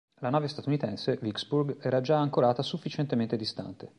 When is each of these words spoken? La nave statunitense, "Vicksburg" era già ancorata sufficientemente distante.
La 0.21 0.31
nave 0.31 0.47
statunitense, 0.47 1.19
"Vicksburg" 1.21 1.77
era 1.79 2.01
già 2.01 2.17
ancorata 2.17 2.63
sufficientemente 2.63 3.37
distante. 3.37 3.89